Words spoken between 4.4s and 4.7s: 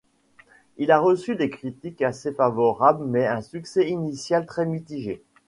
très